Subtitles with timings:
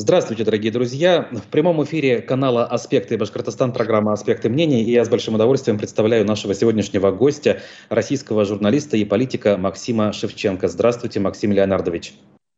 [0.00, 1.28] Здравствуйте, дорогие друзья.
[1.30, 4.82] В прямом эфире канала «Аспекты Башкортостан» программа «Аспекты мнений».
[4.82, 10.68] И я с большим удовольствием представляю нашего сегодняшнего гостя, российского журналиста и политика Максима Шевченко.
[10.68, 12.14] Здравствуйте, Максим Леонардович.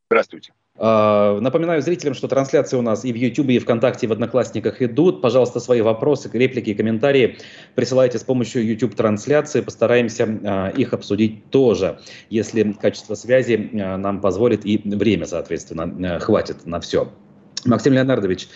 [0.08, 0.52] Здравствуйте.
[0.78, 4.80] А, напоминаю зрителям, что трансляции у нас и в YouTube, и ВКонтакте, и в Одноклассниках
[4.80, 5.20] идут.
[5.20, 7.38] Пожалуйста, свои вопросы, реплики и комментарии
[7.74, 9.62] присылайте с помощью YouTube-трансляции.
[9.62, 11.98] Постараемся а, их обсудить тоже,
[12.30, 17.10] если качество связи а, нам позволит и время, соответственно, хватит на все.
[17.64, 18.48] Максим Леонардович,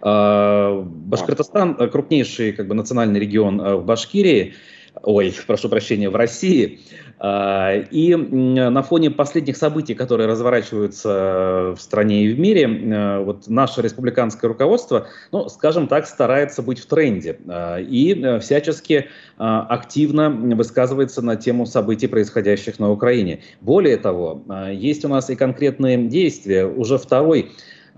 [0.00, 4.54] а, Башкортостан– крупнейший как бы, национальный регион а, в Башкирии,
[5.02, 6.80] ой, прошу прощения, в России.
[7.20, 14.48] И на фоне последних событий, которые разворачиваются в стране и в мире, вот наше республиканское
[14.48, 17.38] руководство, ну, скажем так, старается быть в тренде
[17.78, 23.40] и всячески активно высказывается на тему событий, происходящих на Украине.
[23.60, 26.66] Более того, есть у нас и конкретные действия.
[26.66, 27.50] Уже второй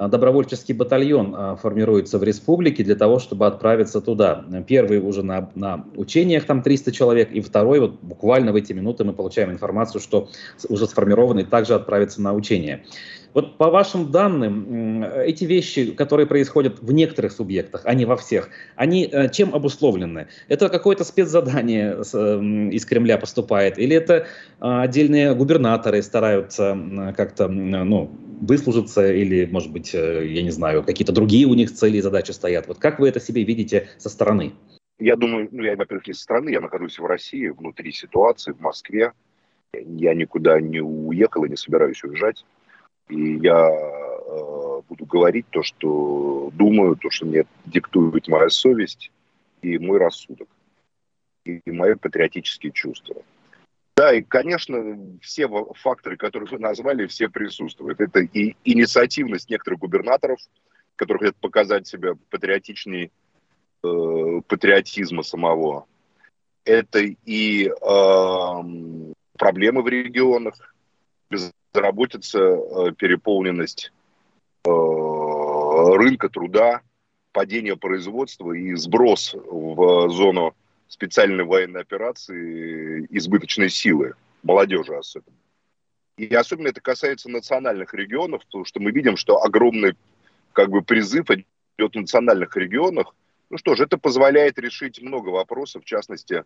[0.09, 4.45] добровольческий батальон а, формируется в республике для того, чтобы отправиться туда.
[4.67, 9.05] Первый уже на, на учениях, там 300 человек, и второй, вот буквально в эти минуты
[9.05, 10.29] мы получаем информацию, что
[10.69, 12.85] уже сформированный также отправится на учение.
[13.33, 18.49] Вот по вашим данным, эти вещи, которые происходят в некоторых субъектах, а не во всех,
[18.75, 20.27] они э, чем обусловлены?
[20.49, 22.01] Это какое-то спецзадание
[22.73, 23.79] из Кремля поступает?
[23.79, 24.27] Или это
[24.59, 26.77] а, отдельные губернаторы стараются
[27.17, 28.11] как-то ну,
[28.41, 29.13] выслужиться?
[29.13, 32.67] Или, может быть, э, я не знаю, какие-то другие у них цели и задачи стоят?
[32.67, 34.53] Вот как вы это себе видите со стороны?
[34.99, 38.61] Я думаю, ну, я, во-первых, не со стороны, я нахожусь в России, внутри ситуации, в
[38.61, 39.13] Москве.
[39.73, 42.45] Я никуда не уехал и не собираюсь уезжать.
[43.09, 49.11] И я э, буду говорить то, что думаю, то, что мне диктует моя совесть
[49.63, 50.49] и мой рассудок,
[51.45, 53.17] и, и мои патриотические чувства.
[54.01, 58.01] Да, и, конечно, все факторы, которые вы назвали, все присутствуют.
[58.01, 60.39] Это и инициативность некоторых губернаторов,
[60.97, 63.11] которые хотят показать себя патриотичнее
[63.85, 65.85] э, патриотизма самого.
[66.65, 67.73] Это и э,
[69.37, 70.75] проблемы в регионах,
[71.29, 73.93] безработица, э, переполненность
[74.65, 76.81] э, рынка труда,
[77.33, 80.55] падение производства и сброс в зону
[80.91, 85.37] специальной военной операции избыточной силы, молодежи особенно.
[86.17, 89.95] И особенно это касается национальных регионов, потому что мы видим, что огромный
[90.53, 93.15] как бы призыв идет в национальных регионах.
[93.51, 96.43] Ну что ж, это позволяет решить много вопросов, в частности, э,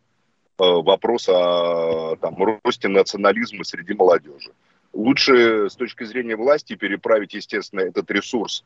[0.59, 4.53] вопрос о там, росте национализма среди молодежи.
[4.93, 8.62] Лучше с точки зрения власти переправить, естественно, этот ресурс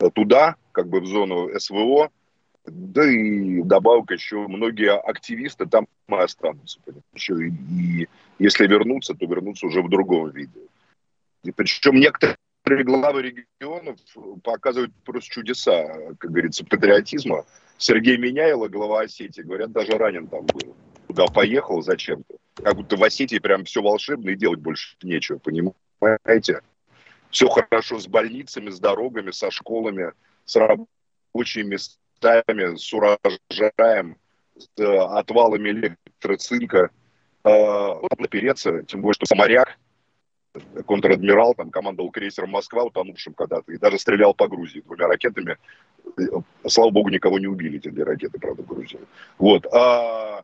[0.00, 2.10] э, туда, как бы в зону СВО,
[2.66, 6.80] да и добавок еще многие активисты там останутся.
[7.12, 8.08] Еще и, и
[8.38, 10.60] если вернуться, то вернуться уже в другом виде.
[11.42, 12.36] И причем некоторые
[12.84, 13.98] главы регионов
[14.42, 17.44] показывают просто чудеса, как говорится, патриотизма.
[17.76, 20.74] Сергей Меняйло, глава Осетии, говорят, даже ранен там был.
[21.06, 26.62] Туда поехал зачем-то как будто в Осетии прям все волшебно и делать больше нечего, понимаете?
[27.30, 30.12] Все хорошо с больницами, с дорогами, со школами,
[30.44, 34.16] с рабочими местами, с урожаем,
[34.56, 36.90] с э, отвалами электроцинка.
[37.44, 39.78] Э, напереться, тем более, что моряк,
[40.86, 45.58] контр-адмирал, там командовал крейсером «Москва», утонувшим когда-то, и даже стрелял по Грузии двумя ракетами.
[46.66, 49.00] Слава богу, никого не убили эти две ракеты, правда, в Грузии.
[49.38, 49.66] Вот.
[49.72, 50.42] А,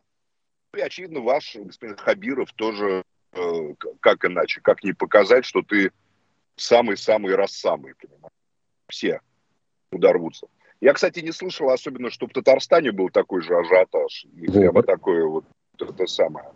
[0.75, 3.03] и, очевидно, ваш господин Хабиров тоже,
[3.33, 5.91] э, как иначе, как не показать, что ты
[6.55, 8.33] самый-самый раз самый, понимаешь?
[8.89, 9.21] Все
[9.91, 10.47] туда рвутся.
[10.81, 14.25] Я, кстати, не слышал особенно, что в Татарстане был такой же ажиотаж.
[14.35, 15.45] И прямо такое вот
[15.79, 16.47] это самое.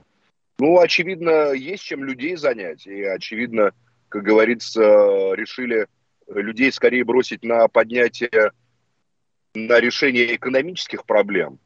[0.60, 2.88] Ну, очевидно, есть чем людей занять.
[2.88, 3.72] И, очевидно,
[4.10, 4.82] как говорится,
[5.36, 5.88] решили
[6.28, 8.52] людей скорее бросить на поднятие,
[9.54, 11.60] на решение экономических проблем,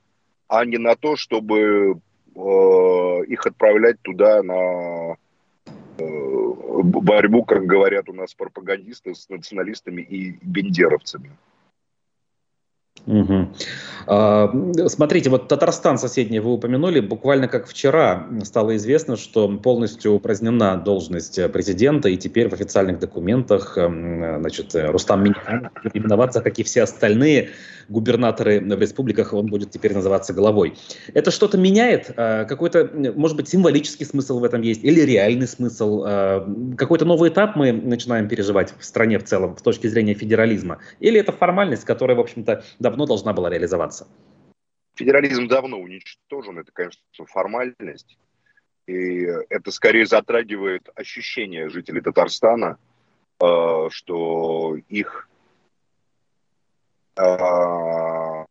[0.47, 2.01] а не на то, чтобы
[2.39, 5.15] Э, их отправлять туда на
[5.97, 6.03] э,
[6.83, 11.31] борьбу, как говорят у нас пропагандисты, с националистами и бендеровцами.
[13.09, 14.87] Угу.
[14.87, 16.99] Смотрите, вот Татарстан соседний вы упомянули.
[16.99, 23.73] Буквально как вчера стало известно, что полностью упразднена должность президента, и теперь в официальных документах
[23.75, 27.49] значит, Рустам Миниханов будет именоваться, как и все остальные
[27.89, 30.75] губернаторы в республиках, он будет теперь называться главой.
[31.13, 32.11] Это что-то меняет?
[32.15, 34.83] А, какой-то, может быть, символический смысл в этом есть?
[34.83, 36.03] Или реальный смысл?
[36.05, 36.47] А,
[36.77, 40.77] какой-то новый этап мы начинаем переживать в стране в целом с точки зрения федерализма?
[40.99, 44.07] Или это формальность, которая, в общем-то, давно должна была реализоваться?
[44.95, 48.17] Федерализм давно уничтожен, это, конечно, формальность.
[48.87, 52.77] И это скорее затрагивает ощущение жителей Татарстана,
[53.39, 55.29] а, что их
[57.15, 58.45] э,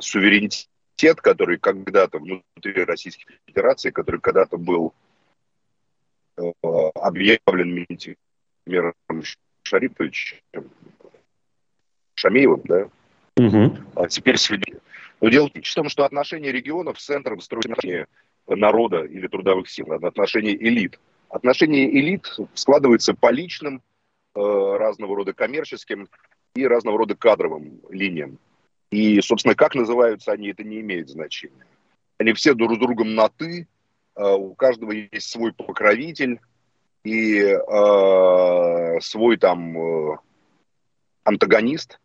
[0.00, 4.92] суверенитет, который когда-то внутри Российской Федерации, который когда-то был
[6.36, 6.42] э,
[6.94, 7.86] объявлен
[8.66, 8.94] Миром
[9.62, 10.38] Шариповичем,
[12.14, 12.88] Шамеевым, да,
[13.38, 13.76] угу.
[13.94, 14.80] а теперь сведение.
[15.20, 18.06] Но дело в том, что отношения регионов с центром строят отношения
[18.46, 20.98] народа или трудовых сил, отношения элит.
[21.28, 23.82] Отношения элит складываются по личным,
[24.34, 26.08] э, разного рода коммерческим
[26.54, 28.38] и разного рода кадровым линиям.
[28.90, 31.66] И, собственно, как называются они, это не имеет значения.
[32.18, 33.68] Они все друг с другом на «ты»,
[34.16, 36.40] э, у каждого есть свой покровитель
[37.04, 40.16] и э, свой там э,
[41.24, 42.00] антагонист.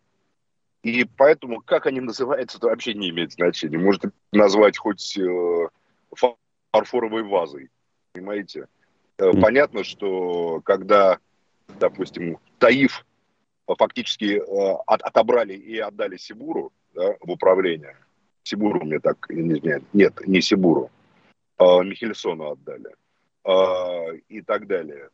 [0.84, 3.78] И поэтому, как они называются, это вообще не имеет значения.
[3.78, 4.04] Может
[4.34, 5.68] назвать хоть э,
[6.72, 7.70] фарфоровой вазой,
[8.12, 8.68] понимаете?
[9.18, 11.20] Э, понятно, что когда,
[11.80, 13.06] допустим, Таиф
[13.66, 17.96] фактически э, от, отобрали и отдали Сибуру да, в управление.
[18.44, 20.92] Сибуру мне так, нет, нет не Сибуру,
[21.58, 22.94] а Михельсону отдали
[23.46, 25.10] э, и так далее.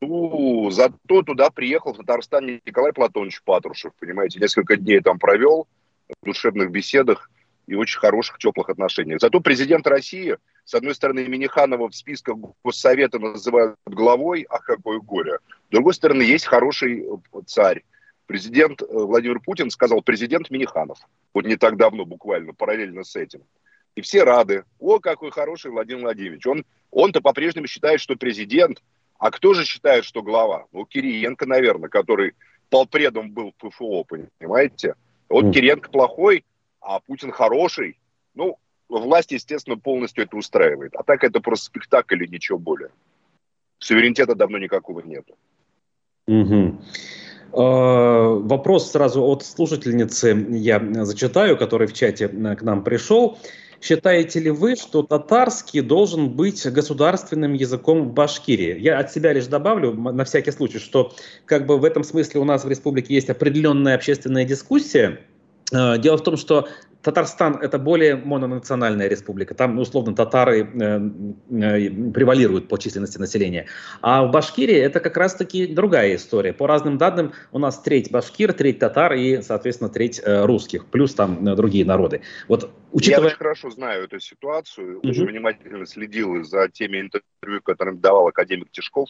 [0.00, 5.68] Зато туда приехал в Татарстан Николай Платонович Патрушев, понимаете, несколько дней там провел
[6.22, 7.30] в душевных беседах
[7.66, 9.20] и очень хороших, теплых отношениях.
[9.20, 15.38] Зато президент России, с одной стороны, Миниханова в списках Госсовета называют главой, а какое горе.
[15.68, 17.06] С другой стороны, есть хороший
[17.46, 17.82] царь,
[18.30, 20.98] Президент э, Владимир Путин сказал президент Миниханов.
[21.34, 23.42] Вот не так давно, буквально, параллельно с этим.
[23.96, 24.62] И все рады.
[24.78, 26.46] О, какой хороший Владимир Владимирович.
[26.46, 28.84] Он, он-то по-прежнему считает, что президент.
[29.20, 30.64] А кто же считает, что глава?
[30.72, 32.32] Ну, Кириенко, наверное, который
[32.70, 34.94] полпредом был в ПФО, понимаете?
[35.28, 35.52] Вот mm.
[35.52, 36.44] Кириенко плохой,
[36.80, 37.98] а Путин хороший.
[38.34, 38.56] Ну,
[38.88, 40.94] власть, естественно, полностью это устраивает.
[40.96, 42.90] А так это просто спектакль и ничего более.
[43.78, 45.36] Суверенитета давно никакого нету.
[46.26, 46.80] Угу.
[47.52, 53.38] Вопрос сразу от слушательницы я зачитаю, который в чате э, к нам пришел.
[53.80, 58.78] Считаете ли вы, что татарский должен быть государственным языком в Башкирии?
[58.78, 61.14] Я от себя лишь добавлю, на всякий случай, что
[61.46, 65.20] как бы в этом смысле у нас в республике есть определенная общественная дискуссия.
[65.72, 66.68] Э, дело в том, что
[67.02, 71.00] Татарстан это более мононациональная республика, там ну, условно татары э,
[71.50, 73.66] э, превалируют по численности населения.
[74.02, 76.52] А в Башкирии это как раз-таки другая история.
[76.52, 81.14] По разным данным у нас треть башкир, треть татар и, соответственно, треть э, русских, плюс
[81.14, 82.20] там э, другие народы.
[82.48, 83.22] Вот, учитывая...
[83.22, 85.08] Я очень хорошо знаю эту ситуацию, угу.
[85.08, 89.08] очень внимательно следил за теми интервью, которые давал академик Тишков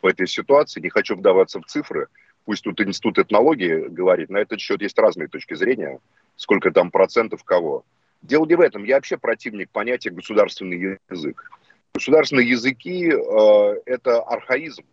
[0.00, 0.80] в этой ситуации.
[0.80, 2.08] Не хочу вдаваться в цифры,
[2.46, 5.98] пусть тут институт этнологии говорит, на этот счет есть разные точки зрения
[6.36, 7.84] сколько там процентов кого.
[8.22, 8.84] Дело не в этом.
[8.84, 11.50] Я вообще противник понятия государственный язык.
[11.94, 14.84] Государственные языки э,– это архаизм.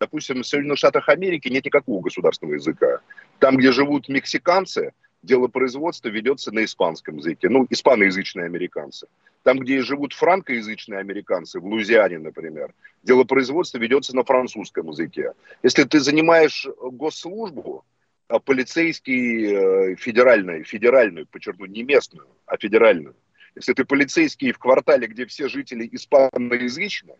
[0.00, 3.00] Допустим, в Соединенных Штатах Америки нет никакого государственного языка.
[3.38, 4.92] Там, где живут мексиканцы,
[5.26, 7.48] дело производства ведется на испанском языке.
[7.48, 9.06] Ну, испаноязычные американцы.
[9.42, 15.32] Там, где живут франкоязычные американцы, в Луизиане, например, дело производства ведется на французском языке.
[15.62, 17.84] Если ты занимаешь госслужбу,
[18.28, 23.14] а полицейский э, федеральный, федеральную, подчеркну, не местную, а федеральную.
[23.54, 27.14] Если ты полицейский в квартале, где все жители испаноязычны,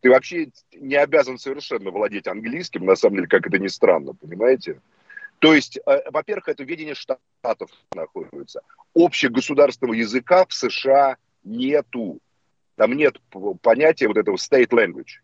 [0.00, 4.80] ты вообще не обязан совершенно владеть английским, на самом деле, как это ни странно, понимаете?
[5.42, 8.62] То есть, э, во-первых, это ведение штатов находится.
[8.94, 12.20] Общегосударственного языка в США нету.
[12.76, 13.20] Там нет
[13.60, 15.18] понятия вот этого state language.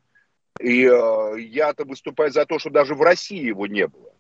[0.59, 4.13] И э, я-то выступаю за то, что даже в России его не было.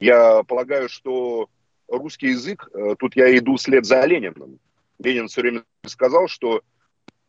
[0.00, 1.50] Я полагаю, что
[1.86, 4.58] русский язык, э, тут я иду вслед за Лениным.
[5.00, 6.62] Ленин все время сказал, что э,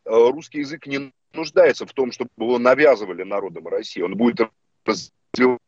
[0.06, 4.00] русский язык не нуждается в том, чтобы его навязывали народам России.
[4.00, 4.48] Он будет
[4.86, 5.60] развиваться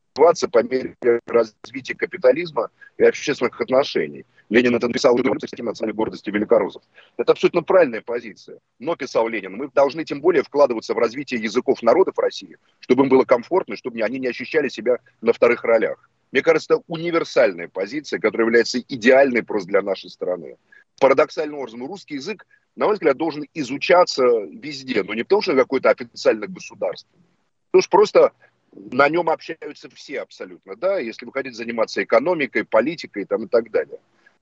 [0.49, 0.97] по мере
[1.27, 4.25] развития капитализма и общественных отношений.
[4.49, 6.83] Ленин это написал в статье национальной гордости великорусов.
[7.17, 8.59] Это абсолютно правильная позиция.
[8.79, 13.09] Но, писал Ленин, мы должны тем более вкладываться в развитие языков народов России, чтобы им
[13.09, 16.09] было комфортно, чтобы они не ощущали себя на вторых ролях.
[16.33, 20.57] Мне кажется, это универсальная позиция, которая является идеальной просто для нашей страны.
[21.01, 25.91] Парадоксальным образом, русский язык, на мой взгляд, должен изучаться везде, но не потому, что какой-то
[25.91, 27.23] официально государственный.
[27.71, 28.33] Потому что просто
[28.77, 33.71] на нем общаются все абсолютно, да, если вы хотите заниматься экономикой, политикой там, и так
[33.71, 33.99] далее.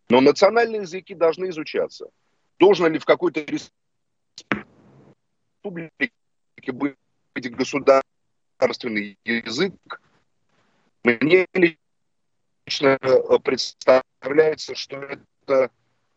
[0.09, 2.11] Но национальные языки должны изучаться.
[2.59, 3.41] Должен ли в какой-то
[5.63, 6.13] республике
[6.73, 6.97] быть
[7.57, 9.75] государственный язык,
[11.03, 15.71] мне лично э, представляется, что это,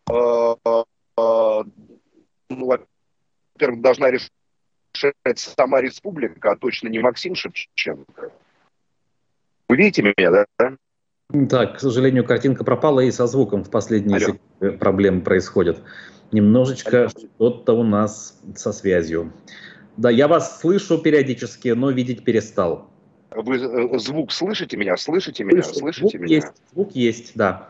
[0.10, 1.64] э, э,
[2.50, 4.10] ну, во-первых, должна
[4.98, 8.32] решать сама республика, а точно не Максим Шевченко.
[9.70, 10.78] Вы видите меня, да?
[11.50, 15.84] Так, к сожалению, картинка пропала и со звуком в последние секунды проблемы происходят.
[16.32, 19.34] Немножечко что-то у нас со связью.
[19.98, 22.90] Да, я вас слышу периодически, но видеть перестал.
[23.32, 24.96] Вы э, звук слышите меня?
[24.96, 25.64] Слышите меня?
[25.64, 25.80] Слышу.
[25.80, 26.36] Слышите звук меня?
[26.36, 27.70] Есть, звук есть, да.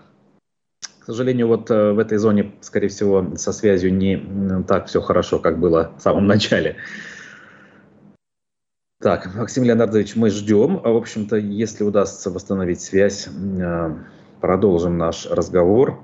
[0.99, 5.39] К сожалению, вот э, в этой зоне, скорее всего, со связью не так все хорошо,
[5.39, 6.75] как было в самом начале.
[8.99, 10.81] Так, Максим Леонардович, мы ждем.
[10.83, 13.95] А, в общем-то, если удастся восстановить связь, э,
[14.41, 16.01] продолжим наш разговор.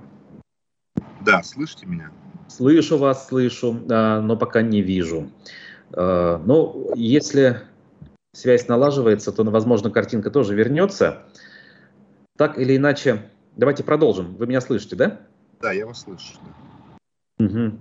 [1.22, 2.12] Да, слышите меня?
[2.48, 5.32] Слышу вас, слышу, но пока не вижу.
[5.92, 7.62] Э, но если
[8.32, 11.24] связь налаживается, то, возможно, картинка тоже вернется.
[12.38, 13.24] Так или иначе,
[13.56, 14.36] давайте продолжим.
[14.36, 15.22] Вы меня слышите, да?
[15.62, 16.34] Да, я вас слышу.
[17.40, 17.80] Угу.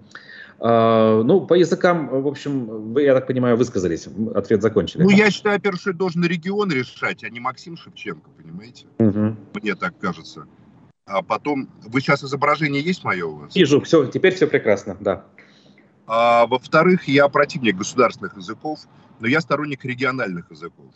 [0.64, 4.07] А, ну, по языкам, в общем, вы, я так понимаю, высказались.
[4.33, 5.02] Ответ закончили.
[5.02, 8.87] Ну, я считаю, что должен регион решать, а не Максим Шевченко, понимаете?
[8.99, 9.37] Угу.
[9.61, 10.47] Мне так кажется.
[11.04, 13.57] А потом, вы сейчас изображение есть мое у вас?
[13.57, 15.25] Вижу, все, теперь все прекрасно, да.
[16.07, 18.78] А, во-вторых, я противник государственных языков,
[19.19, 20.95] но я сторонник региональных языков.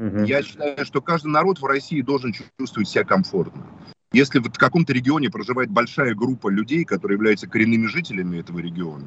[0.00, 0.24] Угу.
[0.24, 3.64] Я считаю, что каждый народ в России должен чувствовать себя комфортно.
[4.12, 9.06] Если в каком-то регионе проживает большая группа людей, которые являются коренными жителями этого региона,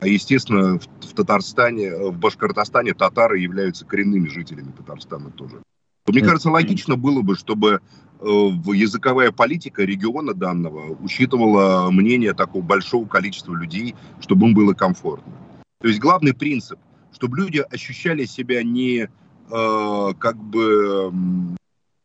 [0.00, 5.60] а естественно в, в Татарстане, в Башкортостане татары являются коренными жителями Татарстана тоже,
[6.08, 7.82] то мне кажется, логично было бы, чтобы
[8.20, 15.34] э, языковая политика региона данного учитывала мнение такого большого количества людей, чтобы им было комфортно.
[15.82, 16.78] То есть главный принцип,
[17.12, 19.10] чтобы люди ощущали себя не
[19.50, 21.12] э, как бы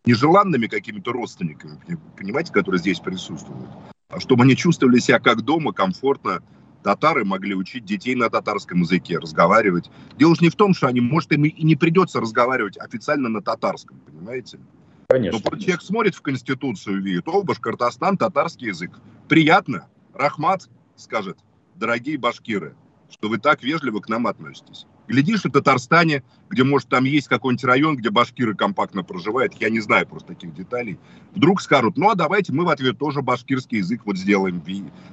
[0.06, 1.80] нежеланными какими-то родственниками,
[2.18, 3.70] понимаете, которые здесь присутствуют,
[4.10, 6.42] а чтобы они чувствовали себя как дома, комфортно.
[6.84, 9.90] Татары могли учить детей на татарском языке, разговаривать.
[10.18, 13.42] Дело же не в том, что они, может, им и не придется разговаривать официально на
[13.42, 14.60] татарском, понимаете?
[15.08, 15.40] Конечно.
[15.50, 18.92] Но человек смотрит в Конституцию, видит, о, Башкортостан, татарский язык.
[19.30, 19.88] Приятно.
[20.14, 21.38] Рахмат скажет,
[21.76, 22.76] дорогие башкиры,
[23.10, 24.86] что вы так вежливо к нам относитесь.
[25.14, 29.80] Глядишь, в Татарстане, где, может, там есть какой-нибудь район, где башкиры компактно проживают, я не
[29.80, 30.98] знаю просто таких деталей,
[31.36, 34.64] вдруг скажут, ну, а давайте мы в ответ тоже башкирский язык вот сделаем,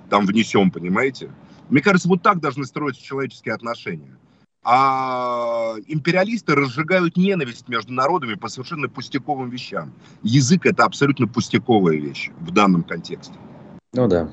[0.08, 1.30] там внесем, понимаете?
[1.68, 4.16] Мне кажется, вот так должны строиться человеческие отношения.
[4.64, 9.92] А империалисты разжигают ненависть между народами по совершенно пустяковым вещам.
[10.22, 13.34] Язык– это абсолютно пустяковая вещь в данном контексте.
[13.92, 14.32] Ну да.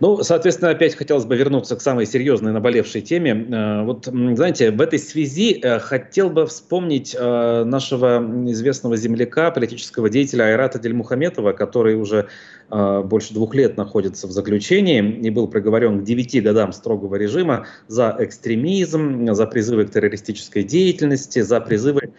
[0.00, 3.32] Ну, соответственно, опять хотелось бы вернуться к самой серьезной наболевшей теме.
[3.32, 8.18] Э, вот, знаете, в этой связи э, хотел бы вспомнить э, нашего
[8.50, 12.28] известного земляка, политического деятеля Айрата Дельмухаметова, который уже
[12.70, 18.16] больше двух лет находится в заключении и был приговорен к девяти годам строгого режима за
[18.18, 22.14] экстремизм, за призывы к террористической деятельности, за призывы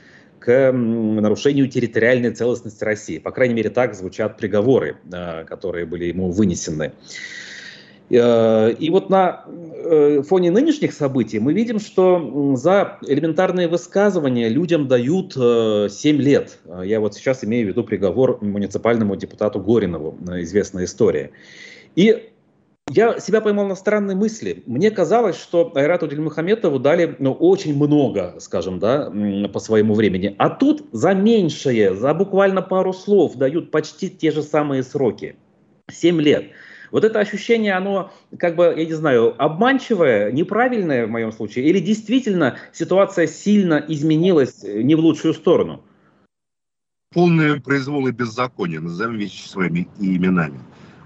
[0.45, 3.17] к нарушению территориальной целостности России.
[3.17, 4.97] По крайней мере, так звучат приговоры,
[5.47, 6.93] которые были ему вынесены.
[8.09, 14.87] Э, и вот на э, фоне нынешних событий мы видим, что за элементарные высказывания людям
[14.87, 16.59] дают 7 э, лет.
[16.83, 21.31] Я вот сейчас имею в виду приговор муниципальному депутату Горинову, известная история.
[21.95, 22.29] И
[22.91, 24.63] я себя поймал на странной мысли.
[24.67, 29.11] Мне казалось, что Айрату Дельмухаметову дали ну, очень много, скажем, да,
[29.51, 30.35] по своему времени.
[30.37, 35.35] А тут за меньшее, за буквально пару слов дают почти те же самые сроки.
[35.89, 36.51] 7 лет.
[36.91, 41.79] Вот это ощущение, оно как бы, я не знаю, обманчивое, неправильное в моем случае, или
[41.79, 45.81] действительно ситуация сильно изменилась э, не в лучшую сторону?
[47.13, 50.59] Полное произвол и беззаконие, назовем вещи своими именами.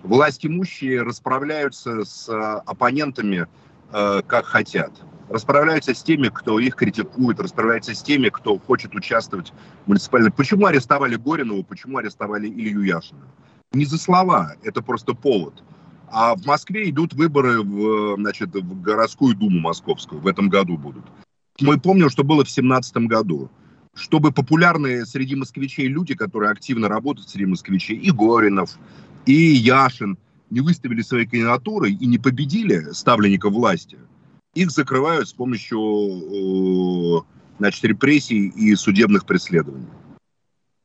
[0.03, 3.47] Власть имущие расправляются с э, оппонентами
[3.91, 4.91] э, как хотят.
[5.29, 9.53] Расправляются с теми, кто их критикует, расправляются с теми, кто хочет участвовать
[9.85, 10.31] в муниципальной...
[10.31, 13.27] Почему арестовали Горинова, почему арестовали Илью Яшина?
[13.71, 15.63] Не за слова, это просто повод.
[16.11, 20.21] А в Москве идут выборы в, значит, в городскую думу московскую.
[20.21, 21.05] В этом году будут.
[21.61, 23.51] Мы помним, что было в 2017 году.
[23.99, 28.77] Чтобы популярные среди москвичей люди, которые активно работают среди москвичей, и Горинов,
[29.25, 30.17] и Яшин,
[30.49, 33.99] не выставили свои кандидатуры и не победили ставленников власти,
[34.55, 37.25] их закрывают с помощью
[37.59, 39.89] значит, репрессий и судебных преследований.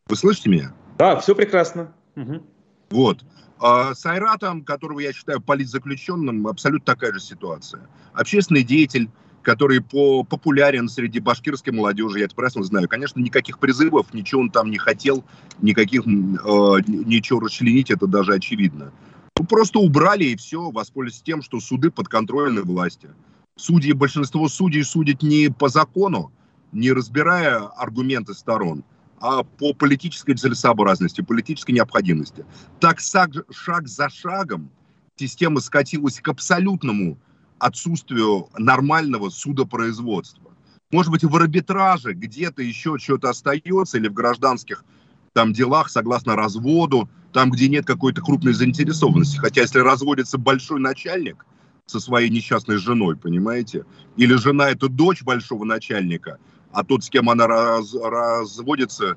[0.08, 0.74] Вы слышите меня?
[0.98, 1.94] Да, все прекрасно.
[2.16, 2.42] Угу.
[2.90, 3.24] Вот.
[3.60, 7.88] А с Айратом, которого я считаю политзаключенным, абсолютно такая же ситуация.
[8.12, 9.08] Общественный деятель,
[9.44, 12.88] который по, популярен среди башкирской молодежи, я это прекрасно знаю.
[12.88, 15.24] Конечно, никаких призывов, ничего он там не хотел,
[15.60, 18.92] никаких, э, ничего расчленить, это даже очевидно.
[19.38, 23.10] Ну, просто убрали и все, воспользовались тем, что суды подконтрольны власти.
[23.56, 26.32] Судьи, большинство судей судят не по закону,
[26.72, 28.84] не разбирая аргументы сторон,
[29.20, 32.44] а по политической целесообразности, политической необходимости.
[32.80, 34.70] Так шаг, за шагом
[35.16, 37.18] система скатилась к абсолютному
[37.64, 40.52] отсутствию нормального судопроизводства.
[40.90, 44.84] Может быть, в арбитраже где-то еще что-то остается или в гражданских
[45.32, 49.38] там делах согласно разводу, там, где нет какой-то крупной заинтересованности.
[49.38, 51.46] Хотя если разводится большой начальник
[51.86, 56.38] со своей несчастной женой, понимаете, или жена это дочь большого начальника,
[56.70, 59.16] а тот, с кем она раз, разводится,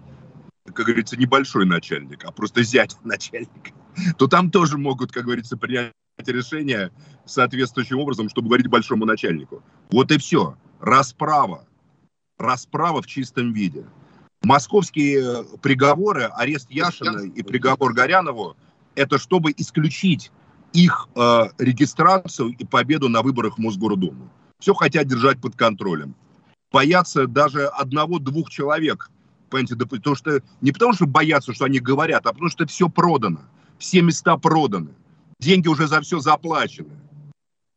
[0.73, 3.71] как говорится, небольшой начальник, а просто зять начальника,
[4.17, 5.91] то там тоже могут, как говорится, принять
[6.25, 6.91] решение
[7.25, 9.61] соответствующим образом, чтобы говорить большому начальнику.
[9.89, 10.57] Вот и все.
[10.79, 11.65] Расправа.
[12.37, 13.85] Расправа в чистом виде.
[14.43, 18.55] Московские приговоры, арест Яшина и приговор Горянову,
[18.95, 20.31] это чтобы исключить
[20.73, 24.29] их э, регистрацию и победу на выборах в Мосгордуму.
[24.59, 26.15] Все хотят держать под контролем.
[26.71, 29.09] Боятся даже одного-двух человек.
[29.49, 33.39] Потому что, не потому что боятся, что они говорят, а потому что все продано.
[33.79, 34.89] Все места проданы.
[35.39, 36.89] Деньги уже за все заплачены.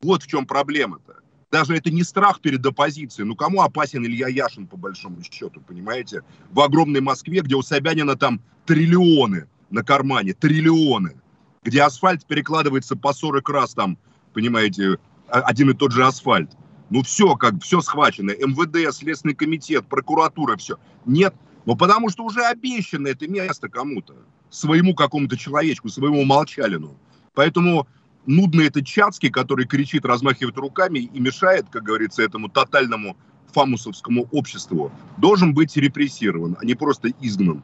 [0.03, 1.17] Вот в чем проблема-то.
[1.51, 3.27] Даже это не страх перед оппозицией.
[3.27, 6.23] Ну, кому опасен Илья Яшин, по большому счету, понимаете?
[6.51, 11.21] В огромной Москве, где у Собянина там триллионы на кармане, триллионы.
[11.63, 13.99] Где асфальт перекладывается по 40 раз там,
[14.33, 14.99] понимаете,
[15.29, 16.51] один и тот же асфальт.
[16.89, 18.31] Ну, все, как, все схвачено.
[18.31, 20.79] МВД, Следственный комитет, прокуратура, все.
[21.05, 21.35] Нет,
[21.67, 24.17] ну, потому что уже обещано это место кому-то.
[24.49, 26.97] Своему какому-то человечку, своему молчалину.
[27.35, 27.87] Поэтому
[28.27, 33.17] нудный этот Чацкий, который кричит, размахивает руками и мешает, как говорится, этому тотальному
[33.53, 37.63] фамусовскому обществу, должен быть репрессирован, а не просто изгнан.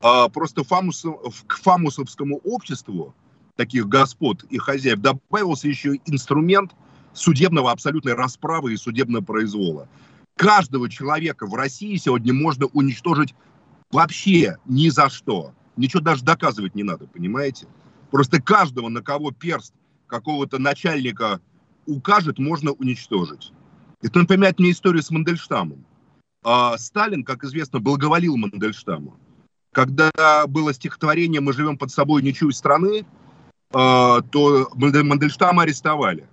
[0.00, 1.04] А просто фамус,
[1.46, 3.14] к фамусовскому обществу
[3.56, 6.72] таких господ и хозяев добавился еще инструмент
[7.14, 9.88] судебного абсолютной расправы и судебного произвола.
[10.36, 13.34] Каждого человека в России сегодня можно уничтожить
[13.90, 15.52] вообще ни за что.
[15.76, 17.66] Ничего даже доказывать не надо, понимаете?
[18.12, 19.72] Просто каждого, на кого перст
[20.06, 21.40] какого-то начальника
[21.86, 23.52] укажет, можно уничтожить.
[24.02, 25.86] Это напоминает мне историю с Мандельштамом.
[26.44, 29.16] А Сталин, как известно, благоволил Мандельштаму.
[29.72, 30.10] Когда
[30.46, 33.06] было стихотворение «Мы живем под собой, чуя страны»,
[33.72, 36.28] а, то Мандельштама арестовали.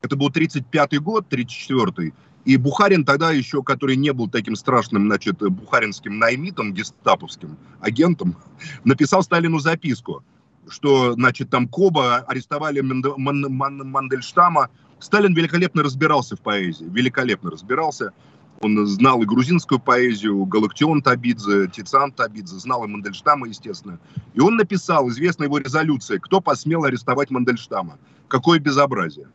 [0.00, 2.14] Это был 35-й год, 34-й.
[2.46, 8.36] И Бухарин тогда еще, который не был таким страшным, значит, бухаринским наймитом, гестаповским агентом,
[8.84, 10.24] написал Сталину записку–
[10.70, 14.68] что, значит, там Коба арестовали Мандельштама.
[14.98, 18.12] Сталин великолепно разбирался в поэзии, великолепно разбирался.
[18.60, 23.98] Он знал и грузинскую поэзию, Галактион Табидзе, Тициан Табидзе, знал и Мандельштама, естественно.
[24.34, 27.98] И он написал, известна его резолюция, кто посмел арестовать Мандельштама.
[28.28, 29.28] Какое безобразие.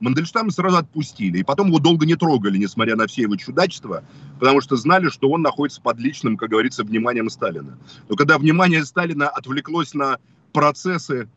[0.00, 1.38] Мандельштама сразу отпустили.
[1.38, 4.04] И потом его долго не трогали, несмотря на все его чудачества,
[4.38, 7.78] потому что знали, что он находится под личным, как говорится, вниманием Сталина.
[8.08, 10.18] Но когда внимание Сталина отвлеклось на
[10.56, 11.28] процессы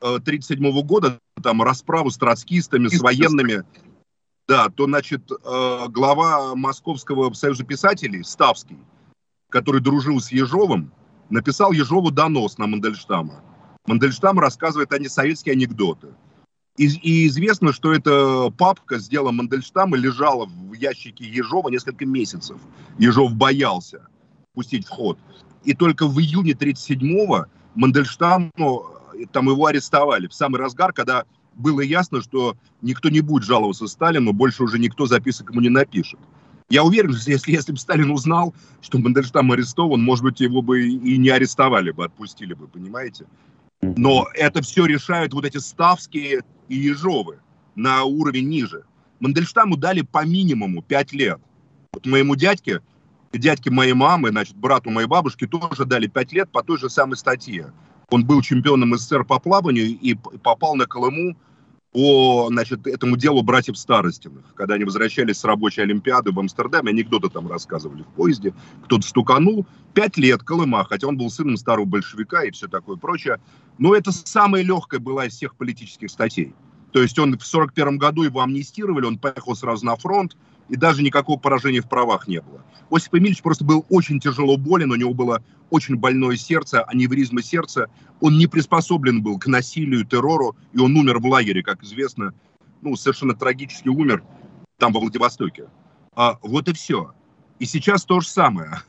[0.00, 3.64] 1937 э, года, там расправу с троцкистами, с военными,
[4.46, 8.76] да, то, значит, э, глава Московского союза писателей, Ставский,
[9.48, 10.92] который дружил с Ежовым,
[11.30, 13.42] написал Ежову донос на Мандельштама.
[13.86, 16.08] Мандельштам рассказывает антисоветские анекдоты.
[16.76, 22.58] И, и известно, что эта папка с делом Мандельштама лежала в ящике Ежова несколько месяцев.
[22.98, 24.06] Ежов боялся
[24.52, 25.18] пустить в ход.
[25.64, 27.46] И только в июне 1937-го
[27.78, 28.50] Мандельштаму,
[29.14, 33.86] э, там его арестовали в самый разгар, когда было ясно, что никто не будет жаловаться
[33.86, 36.18] Сталину, больше уже никто записок ему не напишет.
[36.68, 40.88] Я уверен, что если, если бы Сталин узнал, что Мандельштам арестован, может быть, его бы
[40.88, 43.26] и не арестовали бы, отпустили бы, понимаете?
[43.80, 47.38] Но это все решают вот эти Ставские и Ежовы
[47.76, 48.82] на уровень ниже.
[49.20, 51.38] Мандельштаму дали по минимуму 5 лет.
[51.92, 52.82] Вот моему дядьке
[53.32, 57.16] дядьке моей мамы, значит, брату моей бабушки тоже дали 5 лет по той же самой
[57.16, 57.72] статье.
[58.10, 61.36] Он был чемпионом СССР по плаванию и попал на Колыму
[61.92, 64.54] по значит, этому делу братьев Старостиных.
[64.54, 69.66] Когда они возвращались с рабочей Олимпиады в Амстердаме, анекдоты там рассказывали в поезде, кто-то стуканул.
[69.94, 73.40] Пять лет Колыма, хотя он был сыном старого большевика и все такое прочее.
[73.78, 76.54] Но это самая легкая была из всех политических статей.
[76.92, 80.36] То есть он в 1941 году его амнистировали, он поехал сразу на фронт,
[80.68, 82.62] и даже никакого поражения в правах не было.
[82.90, 87.88] Осип Эмильевич просто был очень тяжело болен, у него было очень больное сердце, аневризма сердца.
[88.20, 92.32] Он не приспособлен был к насилию, террору, и он умер в лагере, как известно,
[92.80, 94.22] ну, совершенно трагически умер
[94.78, 95.68] там, во Владивостоке.
[96.14, 97.12] А, вот и все.
[97.58, 98.82] И сейчас то же самое.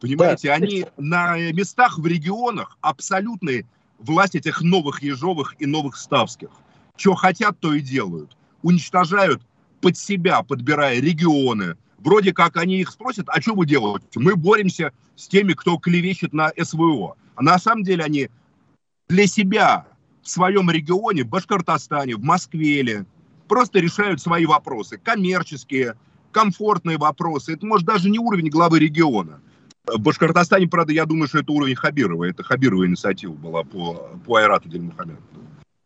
[0.00, 0.54] Понимаете, да.
[0.54, 3.66] они на местах в регионах абсолютные
[3.98, 6.50] власть этих новых Ежовых и новых Ставских.
[6.96, 8.36] Что хотят, то и делают.
[8.62, 9.42] Уничтожают
[9.84, 14.06] под себя, подбирая регионы, вроде как они их спросят, а что вы делаете?
[14.14, 17.16] Мы боремся с теми, кто клевещет на СВО.
[17.34, 18.30] А на самом деле они
[19.10, 19.86] для себя
[20.22, 23.04] в своем регионе, в Башкортостане, в Москве,
[23.46, 25.96] просто решают свои вопросы, коммерческие,
[26.32, 27.52] комфортные вопросы.
[27.52, 29.42] Это, может, даже не уровень главы региона.
[29.86, 32.24] В Башкортостане, правда, я думаю, что это уровень Хабирова.
[32.24, 35.20] Это Хабирова инициатива была по, по Айрату Дельмухамеду.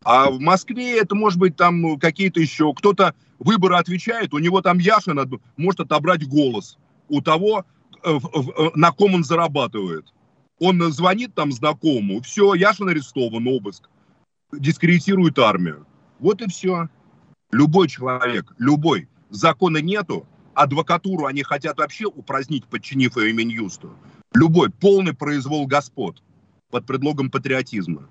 [0.03, 4.79] А в Москве это может быть там какие-то еще, кто-то выборы отвечает, у него там
[4.79, 5.19] Яшин
[5.57, 6.77] может отобрать голос
[7.09, 7.65] у того,
[8.03, 10.05] э, э, на ком он зарабатывает.
[10.59, 13.89] Он звонит там знакомому, все, Яшин арестован, обыск,
[14.51, 15.85] дискредитирует армию.
[16.19, 16.89] Вот и все.
[17.51, 19.07] Любой человек, любой.
[19.29, 23.95] Закона нету, адвокатуру они хотят вообще упразднить, подчинив ее Минюсту.
[24.33, 26.21] Любой полный произвол господ
[26.69, 28.07] под предлогом патриотизма.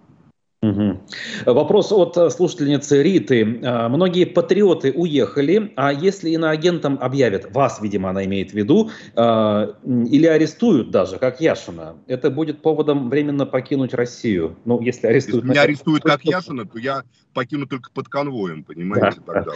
[0.60, 1.00] Угу.
[1.46, 3.60] Вопрос от э, слушательницы Риты.
[3.62, 9.76] А, многие патриоты уехали, а если иноагентам объявят, вас, видимо, она имеет в виду, а,
[9.84, 14.56] или арестуют даже, как Яшина, это будет поводом временно покинуть Россию?
[14.64, 15.44] Ну, если арестуют...
[15.44, 19.32] Если меня арестуют как Яшина, то я покину только под конвоем, понимаете, да.
[19.34, 19.52] тогда.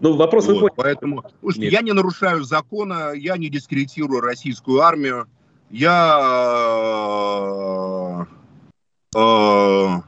[0.00, 5.28] Ну, вопрос вот, вы Поэтому, слушайте, я не нарушаю закона, я не дискредитирую российскую армию,
[5.70, 6.26] я...
[9.14, 10.00] Э,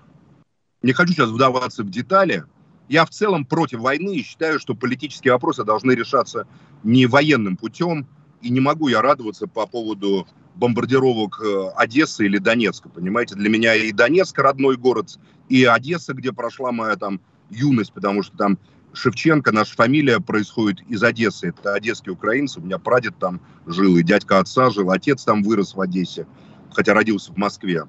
[0.83, 2.45] не хочу сейчас вдаваться в детали.
[2.89, 6.47] Я в целом против войны и считаю, что политические вопросы должны решаться
[6.83, 8.07] не военным путем.
[8.43, 12.89] И не могу я радоваться по поводу бомбардировок э, Одессы или Донецка.
[12.89, 15.19] Понимаете, для меня и Донецк родной город,
[15.49, 18.59] и Одесса, где прошла моя там юность, потому что там
[18.93, 21.49] Шевченко, наша фамилия происходит из Одессы.
[21.49, 22.61] Это одесские украинцы.
[22.61, 24.91] У меня прадед там жил, и дядька отца жил.
[24.91, 26.27] Отец там вырос в Одессе,
[26.73, 27.85] хотя родился в Москве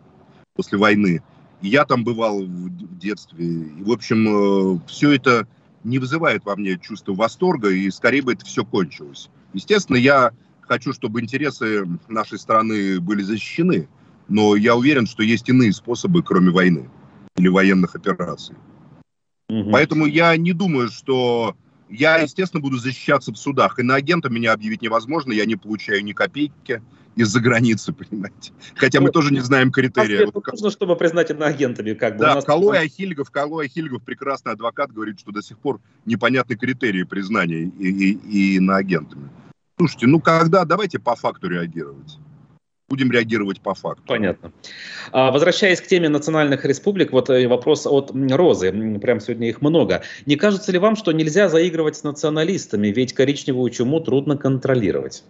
[0.54, 1.24] после войны
[1.68, 3.46] я там бывал в детстве.
[3.46, 5.48] И, в общем, э, все это
[5.84, 9.30] не вызывает во мне чувство восторга, и скорее бы это все кончилось.
[9.54, 13.88] Естественно, я хочу, чтобы интересы нашей страны были защищены,
[14.28, 16.90] но я уверен, что есть иные способы, кроме войны
[17.38, 18.56] или военных операций.
[19.50, 19.72] Угу.
[19.72, 21.56] Поэтому я не думаю, что
[21.90, 23.80] я, естественно, буду защищаться в судах.
[23.80, 26.82] И на агента меня объявить невозможно, я не получаю ни копейки
[27.16, 28.52] из-за границы, понимаете.
[28.76, 30.26] Хотя мы ну, тоже не знаем критерия.
[30.34, 31.94] Вот, нужно, чтобы признать иноагентами.
[31.94, 32.20] Как бы.
[32.20, 32.46] Да, нас...
[32.46, 37.90] Калой Ахильгов, Калой Ахильгов, прекрасный адвокат, говорит, что до сих пор непонятны критерии признания и,
[37.90, 39.30] и, и иноагентами.
[39.78, 42.18] Слушайте, ну когда, давайте по факту реагировать
[42.94, 44.04] будем реагировать по факту.
[44.06, 44.52] Понятно.
[45.12, 50.04] А, возвращаясь к теме национальных республик, вот э, вопрос от Розы, прям сегодня их много.
[50.28, 55.24] Не кажется ли вам, что нельзя заигрывать с националистами, ведь коричневую чуму трудно контролировать?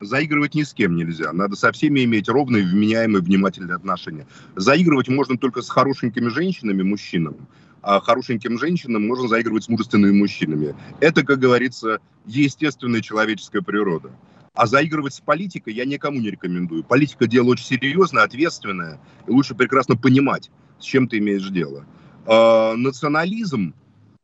[0.00, 1.32] Заигрывать ни с кем нельзя.
[1.32, 4.26] Надо со всеми иметь ровные, вменяемые, внимательные отношения.
[4.54, 7.38] Заигрывать можно только с хорошенькими женщинами, мужчинами.
[7.82, 10.76] А хорошеньким женщинам можно заигрывать с мужественными мужчинами.
[11.00, 14.10] Это, как говорится, естественная человеческая природа.
[14.54, 16.84] А заигрывать с политикой я никому не рекомендую.
[16.84, 21.84] Политика дело очень серьезное, ответственное, и лучше прекрасно понимать, с чем ты имеешь дело.
[22.26, 23.74] А, национализм,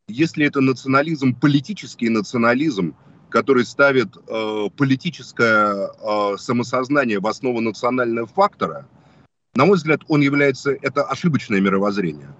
[0.07, 2.95] если это национализм, политический национализм,
[3.35, 8.87] который ставит э, политическое э, самосознание в основу национального фактора,
[9.55, 12.33] на мой взгляд, он является, это ошибочное мировоззрение,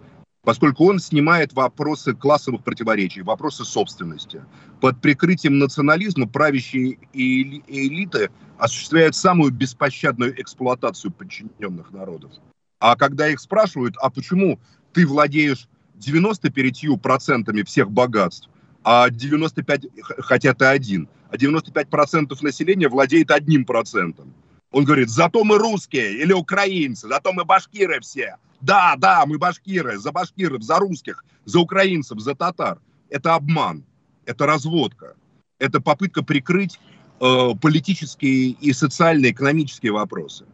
[0.43, 4.45] поскольку он снимает вопросы классовых противоречий, вопросы собственности.
[4.79, 12.31] Под прикрытием национализма правящие элиты осуществляют самую беспощадную эксплуатацию подчиненных народов.
[12.79, 14.61] А когда их спрашивают, а почему
[14.93, 15.67] ты владеешь
[15.99, 18.49] 95% всех богатств,
[18.85, 19.87] а 95,
[20.19, 24.31] хотя ты один, а 95% населения владеет одним процентом.
[24.71, 28.37] Он говорит, зато мы русские или украинцы, зато мы башкиры все.
[28.61, 32.79] Да, да, мы башкиры, за башкиров, за русских, за украинцев, за татар.
[33.09, 33.83] Это обман,
[34.25, 35.15] это разводка,
[35.57, 36.79] это попытка прикрыть
[37.19, 40.45] э, политические и социальные, экономические вопросы.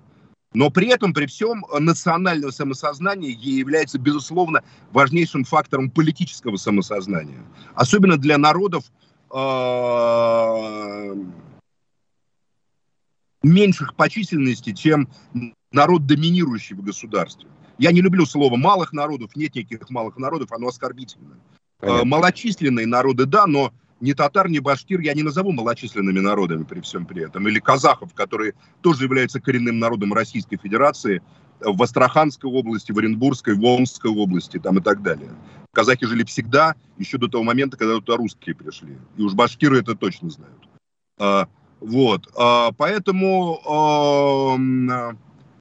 [0.53, 7.41] Но при этом, при всем, национальное самосознание является, безусловно, важнейшим фактором политического самосознания.
[7.73, 8.83] Особенно для народов
[9.33, 11.15] э,
[13.43, 15.07] меньших по численности, чем
[15.71, 17.49] народ, доминирующий в государстве.
[17.77, 21.37] Я не люблю слово «малых народов», нет никаких малых народов, оно оскорбительное.
[21.79, 22.05] Понятно.
[22.05, 27.05] Малочисленные народы, да, но ни татар, ни башкир я не назову малочисленными народами при всем
[27.05, 27.47] при этом.
[27.47, 31.21] Или казахов, которые тоже являются коренным народом Российской Федерации
[31.59, 35.29] в Астраханской области, в Оренбургской, в Омской области там и так далее.
[35.71, 38.97] Казахи жили всегда, еще до того момента, когда туда русские пришли.
[39.17, 40.67] И уж башкиры это точно знают.
[41.19, 41.47] А,
[41.79, 42.27] вот.
[42.35, 45.15] А, поэтому а,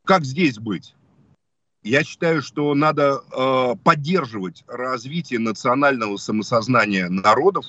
[0.04, 0.94] как здесь быть?
[1.82, 7.64] Я считаю, что надо э, поддерживать развитие национального самосознания народов,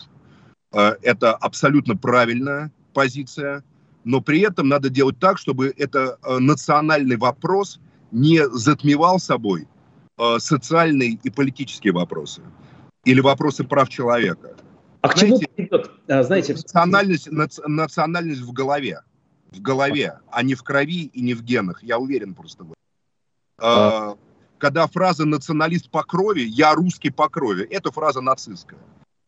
[0.71, 3.63] это абсолютно правильно, позиция,
[4.03, 7.79] но при этом надо делать так, чтобы это э, национальный вопрос
[8.11, 9.67] не затмевал собой
[10.17, 12.41] э, социальные и политические вопросы
[13.05, 14.55] или вопросы прав человека.
[15.01, 15.91] А к чему идет?
[16.07, 19.01] А, знаете, национальность, наци, национальность в голове.
[19.51, 21.83] В голове, а не в крови и не в генах.
[21.83, 22.75] Я уверен просто в этом.
[23.57, 24.15] А.
[24.57, 28.79] Когда фраза «националист по крови», «я русский по крови», это фраза нацистская.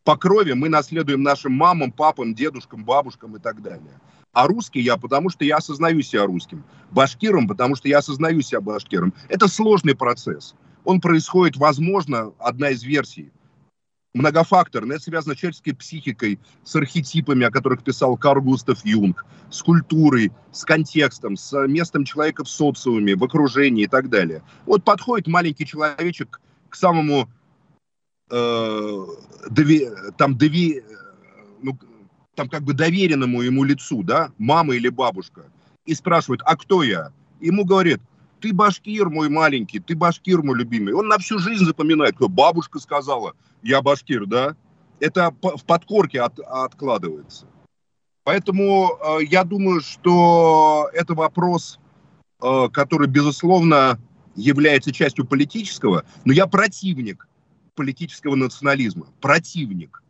[0.03, 3.99] По крови мы наследуем нашим мамам, папам, дедушкам, бабушкам и так далее.
[4.33, 6.63] А русский я, потому что я осознаю себя русским.
[6.91, 9.13] Башкиром, потому что я осознаю себя башкиром.
[9.29, 10.55] Это сложный процесс.
[10.83, 13.31] Он происходит, возможно, одна из версий–
[14.13, 14.93] многофакторно.
[14.93, 20.31] Это связано с человеческой психикой, с архетипами, о которых писал Карл Густав Юнг, с культурой,
[20.51, 24.43] с контекстом, с местом человека в социуме, в окружении и так далее.
[24.65, 27.29] Вот подходит маленький человечек к самому
[28.33, 29.05] э,
[29.49, 30.83] дови, там, дови,
[31.61, 31.77] ну,
[32.35, 35.43] там как бы доверенному ему лицу, да, мама или бабушка,
[35.85, 37.11] и спрашивает, а кто я?
[37.41, 38.01] Ему говорит,
[38.39, 40.93] ты башкир мой маленький, ты башкир мой любимый.
[40.93, 44.55] Он на всю жизнь запоминает, что бабушка сказала, я башкир, да?
[44.99, 47.47] Это в подкорке от, откладывается.
[48.23, 51.79] Поэтому э, я думаю, что это вопрос,
[52.41, 53.99] э, который, безусловно,
[54.35, 57.27] является частью политического, но я противник
[57.75, 60.03] политического национализма, противник.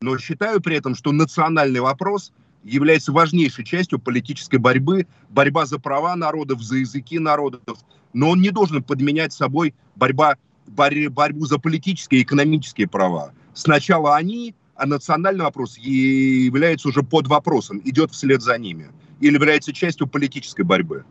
[0.00, 2.32] Но считаю при этом, что национальный вопрос
[2.64, 7.78] является важнейшей частью политической борьбы, борьба за права народов, за языки народов,
[8.12, 13.32] но он не должен подменять собой борьба, борь, борьбу за политические и экономические права.
[13.54, 18.88] Сначала они, а национальный вопрос является уже под вопросом, идет вслед за ними
[19.20, 21.04] или является частью политической борьбы.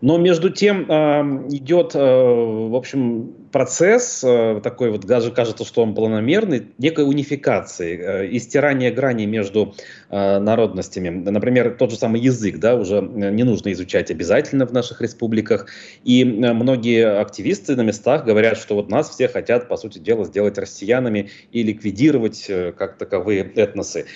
[0.00, 5.84] Но между тем э, идет, э, в общем, процесс э, такой вот, даже кажется, что
[5.84, 9.76] он планомерный, некой унификации, э, и стирания грани между
[10.10, 11.08] э, народностями.
[11.08, 15.66] Например, тот же самый язык, да, уже не нужно изучать обязательно в наших республиках.
[16.02, 20.58] И многие активисты на местах говорят, что вот нас все хотят, по сути дела, сделать
[20.58, 24.06] россиянами и ликвидировать как таковые этносы.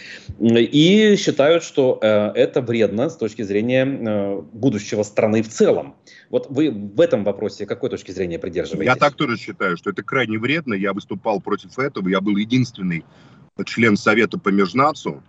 [0.41, 5.95] И считают, что это вредно с точки зрения будущего страны в целом.
[6.31, 8.87] Вот вы в этом вопросе какой точки зрения придерживаетесь?
[8.87, 10.75] Я так тоже считаю, что это крайне вредно.
[10.75, 12.09] Я выступал против этого.
[12.09, 13.05] Я был единственный
[13.65, 15.23] член Совета по межнацу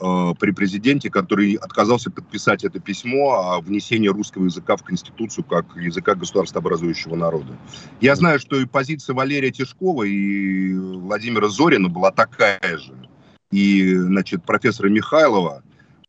[0.00, 0.04] э,
[0.38, 6.14] при президенте, который отказался подписать это письмо о внесении русского языка в Конституцию как языка
[6.14, 7.56] государствообразующего народа.
[8.00, 12.94] Я знаю, что и позиция Валерия Тишкова и Владимира Зорина была такая же.
[13.50, 15.62] И, значит, профессора Михайлова.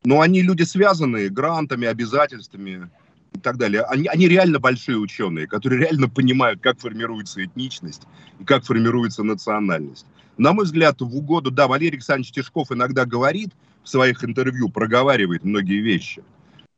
[0.06, 2.90] Но они люди связанные грантами, обязательствами
[3.34, 3.82] и так далее.
[3.84, 8.04] Они, они реально большие ученые, которые реально понимают, как формируется этничность
[8.40, 10.06] и как формируется национальность.
[10.38, 13.50] На мой взгляд, в угоду, да, Валерий Александрович Тишков иногда говорит
[13.84, 16.24] в своих интервью, проговаривает многие вещи.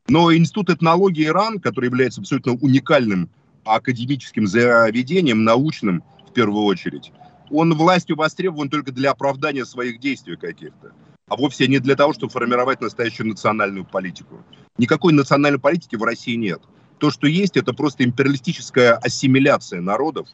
[0.08, 3.30] Но Институт этнологии ИРАН, который является абсолютно уникальным
[3.63, 7.12] академическим заведением, научным в первую очередь,
[7.50, 10.94] он властью востребован только для оправдания своих действий каких-то
[11.28, 14.44] а вовсе не для того, чтобы формировать настоящую национальную политику.
[14.78, 16.62] Никакой национальной политики в России нет.
[17.00, 20.28] То, что есть, это просто империалистическая ассимиляция народов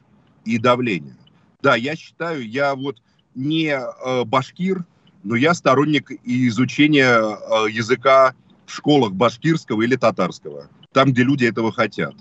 [0.46, 1.16] и давление.
[1.62, 3.02] Да, я считаю, я вот
[3.36, 4.86] не э, башкир,
[5.24, 11.72] но я сторонник изучения э, языка в школах башкирского или татарского, там, где люди этого
[11.72, 12.16] хотят.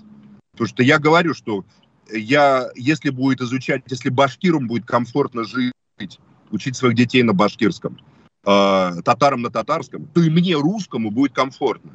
[0.53, 1.65] Потому что я говорю, что
[2.11, 5.73] я, если будет изучать, если башкирам будет комфортно жить,
[6.51, 7.97] учить своих детей на башкирском,
[8.45, 11.91] э, татарам на татарском, то и мне, русскому, будет комфортно.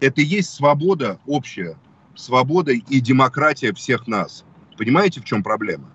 [0.00, 1.76] Это и есть свобода общая,
[2.14, 4.44] свобода и демократия всех нас.
[4.76, 5.90] Понимаете, в чем проблема?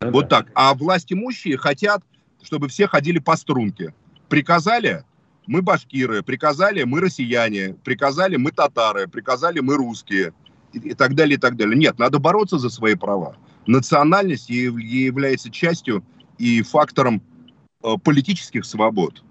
[0.00, 0.50] Ну, вот так.
[0.54, 2.02] А власть имущие хотят,
[2.42, 3.94] чтобы все ходили по струнке.
[4.28, 5.04] Приказали,
[5.46, 10.32] мы башкиры, приказали, мы россияне, приказали, мы татары, приказали, мы русские
[10.72, 11.76] и, и так далее, и так далее.
[11.76, 13.36] Нет, надо бороться за свои права.
[13.66, 16.04] Национальность является частью
[16.38, 17.22] и фактором
[17.84, 19.22] э, политических свобод.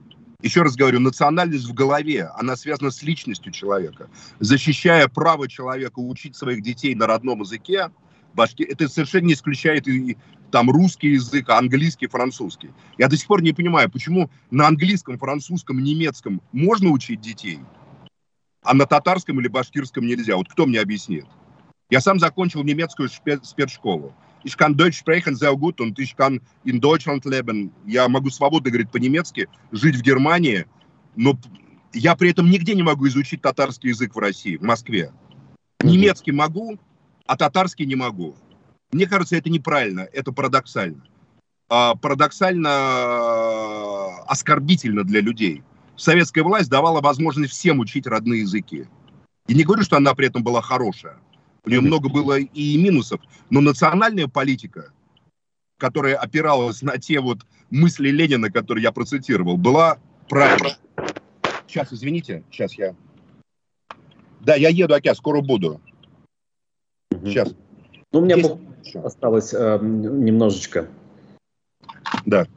[0.41, 4.09] Еще раз говорю, национальность в голове, она связана с личностью человека.
[4.39, 7.91] Защищая право человека учить своих детей на родном языке,
[8.33, 10.17] башки, это совершенно не исключает и,
[10.51, 12.71] там русский язык, а английский, французский.
[12.97, 17.59] Я до сих пор не понимаю, почему на английском, французском, немецком можно учить детей,
[18.63, 20.35] а на татарском или башкирском нельзя.
[20.35, 21.25] Вот кто мне объяснит?
[21.89, 26.79] Я сам закончил немецкую спецшколу ich kann Deutsch sprechen sehr gut und ich kann in
[26.79, 27.71] Deutschland leben.
[27.85, 30.65] Я могу свободно говорить по-немецки, жить в Германии,
[31.15, 31.37] но
[31.93, 35.11] я при этом нигде не могу изучить татарский язык в России, в Москве.
[35.83, 36.79] Немецкий могу,
[37.25, 38.35] а татарский не могу.
[38.91, 41.03] Мне кажется, это неправильно, это парадоксально.
[41.69, 42.69] А, парадоксально
[44.27, 45.63] оскорбительно для людей.
[45.95, 48.87] советская власть давала возможность всем учить родные языки.
[49.47, 51.17] И не говорю, что она при этом была хорошая.
[51.63, 53.21] У нее много было и минусов.
[53.49, 54.91] Но национальная политика,
[55.77, 60.75] которая опиралась на те вот мысли Ленина, которые я процитировал, была правильной.
[61.67, 62.95] Сейчас, извините, сейчас я...
[64.41, 65.79] Да, я еду, Акя, скоро буду.
[67.23, 67.53] Сейчас.
[68.11, 68.95] Ну, у меня Есть...
[68.95, 70.89] осталось э, немножечко.
[72.25, 72.47] Да.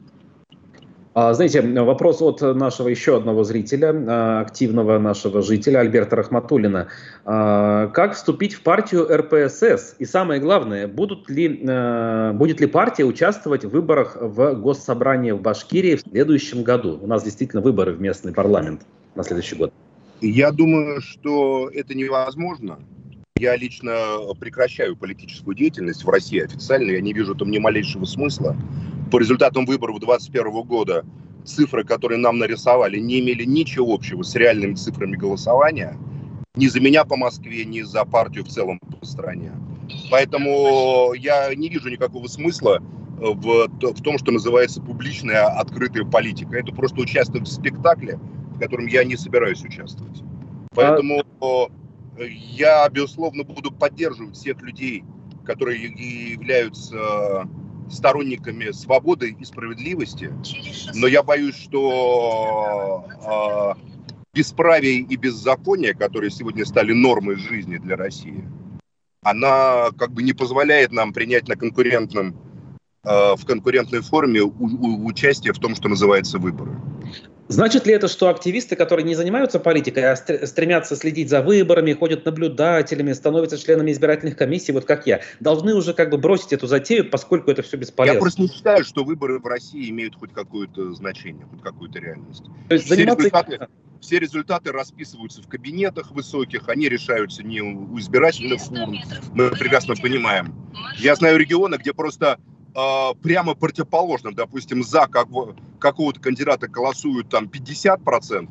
[1.15, 6.89] А, знаете, вопрос от нашего еще одного зрителя, а, активного нашего жителя Альберта Рахматуллина.
[7.23, 9.95] А, как вступить в партию РПСС?
[9.97, 11.47] И самое главное, будут ли,
[12.33, 16.99] будет ли партия участвовать в выборах в Госсобрание в Башкирии в следующем году?
[17.01, 18.81] У нас действительно выборы в местный парламент
[19.15, 19.71] на следующий год.
[20.19, 22.77] Я думаю, что это невозможно.
[23.37, 23.95] Я лично
[24.37, 26.91] прекращаю политическую деятельность в России официально.
[26.91, 28.57] Я не вижу там ни малейшего смысла
[29.11, 31.05] по результатам выборов 2021 года
[31.43, 35.97] цифры, которые нам нарисовали, не имели ничего общего с реальными цифрами голосования.
[36.55, 39.51] Ни за меня по Москве, ни за партию в целом по стране.
[40.09, 42.81] Поэтому я не вижу никакого смысла
[43.19, 46.57] в, в том, что называется публичная открытая политика.
[46.57, 48.19] Это просто участвовать в спектакле,
[48.55, 50.23] в котором я не собираюсь участвовать.
[50.71, 51.67] Поэтому а...
[52.23, 55.03] я, безусловно, буду поддерживать всех людей,
[55.45, 57.47] которые являются
[57.89, 60.31] сторонниками свободы и справедливости,
[60.93, 63.95] но я боюсь, что э,
[64.33, 68.43] бесправие и беззаконие, которые сегодня стали нормой жизни для России,
[69.21, 72.35] она как бы не позволяет нам принять на конкурентном,
[73.03, 76.75] э, в конкурентной форме у, у, участие в том, что называется выборы.
[77.47, 82.25] Значит ли это, что активисты, которые не занимаются политикой, а стремятся следить за выборами, ходят
[82.25, 87.09] наблюдателями, становятся членами избирательных комиссий, вот как я, должны уже как бы бросить эту затею,
[87.09, 88.15] поскольку это все бесполезно?
[88.15, 92.43] Я просто не считаю, что выборы в России имеют хоть какое-то значение, хоть какую-то реальность.
[92.67, 93.25] То есть все, заниматься...
[93.25, 93.67] результаты,
[94.01, 98.97] все результаты расписываются в кабинетах высоких, они решаются не у избирательных урн,
[99.33, 100.55] мы прекрасно понимаем.
[100.97, 102.39] Я знаю регионы, где просто
[103.21, 104.33] прямо противоположно.
[104.33, 105.29] Допустим, за как,
[105.79, 108.49] какого-то кандидата голосуют там 50%,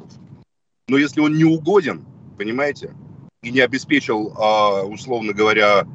[0.89, 2.05] но если он не угоден,
[2.39, 2.95] понимаете,
[3.43, 5.87] и не обеспечил, э, условно говоря,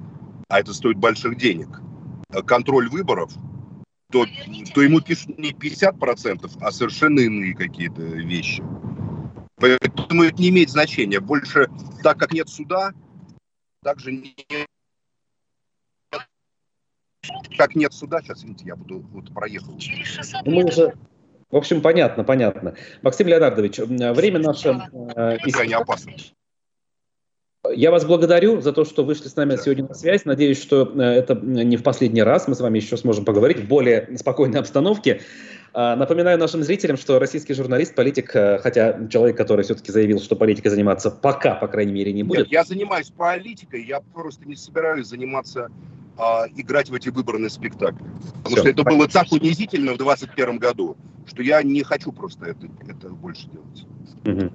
[0.48, 1.82] а это стоит больших денег,
[2.32, 3.32] э, контроль выборов,
[4.12, 4.26] то,
[4.74, 8.64] то ему пишут не 50%, а совершенно иные какие-то вещи.
[9.58, 11.20] Поэтому это не имеет значения.
[11.20, 11.68] Больше,
[12.02, 12.94] так как нет суда,
[13.84, 14.68] также нет
[17.58, 19.78] как нет суда, сейчас, извините, я буду вот проехал.
[20.46, 20.94] Ну, мы уже
[21.52, 22.76] в общем, понятно, понятно.
[23.02, 24.82] Максим Леонардович, время наше...
[25.16, 26.12] Э, крайне опасно.
[27.72, 30.26] Я вас благодарю за то, что вышли с нами сегодня на связь.
[30.26, 32.48] Надеюсь, что э, это не в последний раз.
[32.48, 35.22] Мы с вами еще сможем поговорить в более спокойной обстановке.
[35.74, 40.36] А, напоминаю нашим зрителям, что российский журналист, политик, э, хотя человек, который все-таки заявил, что
[40.36, 42.46] политикой заниматься пока, по крайней мере, не будет.
[42.46, 45.70] Нет, я занимаюсь политикой, я просто не собираюсь заниматься
[46.20, 48.06] а, играть в эти выборные спектакли.
[48.44, 52.48] Потому Все, что это было так унизительно в 2021 году, что я не хочу просто
[52.48, 53.86] это, это больше делать.
[54.26, 54.54] Угу.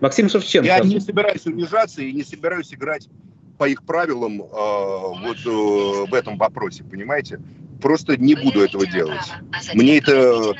[0.00, 0.66] Максим Шевченко.
[0.66, 3.08] Я не собираюсь унижаться и не собираюсь играть
[3.56, 7.40] по их правилам э, вот э, в этом вопросе, понимаете?
[7.80, 9.30] Просто не буду этого делать.
[9.74, 10.54] Мне это...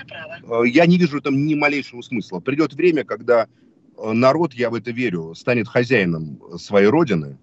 [0.45, 2.39] Э, я не вижу там ни малейшего смысла.
[2.39, 3.49] Придет время, когда
[3.97, 7.39] э, народ, я в это верю, станет хозяином своей родины,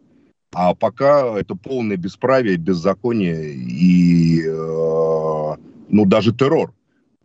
[0.54, 5.56] а пока это полное бесправие, беззаконие и, э,
[5.90, 6.74] ну, даже террор,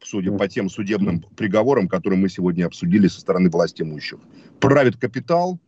[0.03, 4.19] судя по тем судебным приговорам, которые мы сегодня обсудили со стороны власти имущих.
[4.61, 5.61] Правит капитал,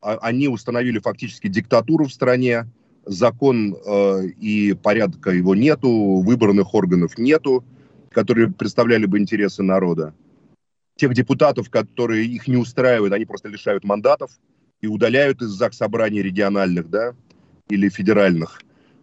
[0.00, 2.70] а, они установили фактически диктатуру в стране,
[3.04, 7.64] закон э, и порядка его нету, выборных органов нету,
[8.10, 10.14] которые представляли бы интересы народа.
[10.96, 14.30] Тех депутатов, которые их не устраивают, они просто лишают мандатов–
[14.82, 17.14] и удаляют из ЗАГС собраний региональных, да,
[17.70, 18.60] или федеральных.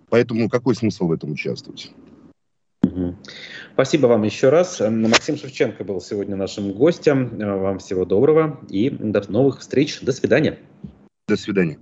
[0.09, 1.91] Поэтому какой смысл в этом участвовать?
[3.73, 4.79] Спасибо вам еще раз.
[4.79, 7.37] Максим Шевченко был сегодня нашим гостем.
[7.37, 10.01] Вам всего доброго и до новых встреч.
[10.01, 10.59] До свидания.
[11.27, 11.77] До свидания.